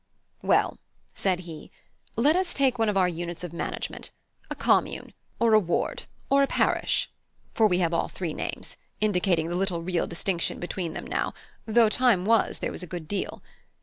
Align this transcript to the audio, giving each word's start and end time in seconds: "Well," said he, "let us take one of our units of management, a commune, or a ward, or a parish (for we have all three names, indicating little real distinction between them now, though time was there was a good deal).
"Well," 0.41 0.79
said 1.13 1.41
he, 1.41 1.69
"let 2.15 2.35
us 2.35 2.55
take 2.55 2.79
one 2.79 2.89
of 2.89 2.97
our 2.97 3.07
units 3.07 3.43
of 3.43 3.53
management, 3.53 4.09
a 4.49 4.55
commune, 4.55 5.13
or 5.39 5.53
a 5.53 5.59
ward, 5.59 6.05
or 6.27 6.41
a 6.41 6.47
parish 6.47 7.07
(for 7.53 7.67
we 7.67 7.77
have 7.77 7.93
all 7.93 8.07
three 8.07 8.33
names, 8.33 8.77
indicating 8.99 9.47
little 9.51 9.83
real 9.83 10.07
distinction 10.07 10.59
between 10.59 10.93
them 10.93 11.05
now, 11.05 11.35
though 11.67 11.87
time 11.87 12.25
was 12.25 12.57
there 12.57 12.71
was 12.71 12.81
a 12.81 12.87
good 12.87 13.07
deal). 13.07 13.43